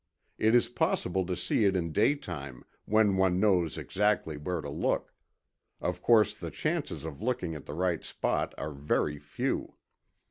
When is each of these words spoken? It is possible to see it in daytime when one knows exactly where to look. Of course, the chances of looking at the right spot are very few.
It 0.39 0.55
is 0.55 0.67
possible 0.67 1.27
to 1.27 1.35
see 1.35 1.65
it 1.65 1.75
in 1.75 1.91
daytime 1.91 2.63
when 2.85 3.17
one 3.17 3.39
knows 3.39 3.77
exactly 3.77 4.35
where 4.35 4.59
to 4.59 4.67
look. 4.67 5.13
Of 5.79 6.01
course, 6.01 6.33
the 6.33 6.49
chances 6.49 7.03
of 7.03 7.21
looking 7.21 7.53
at 7.53 7.67
the 7.67 7.75
right 7.75 8.03
spot 8.03 8.55
are 8.57 8.71
very 8.71 9.19
few. 9.19 9.75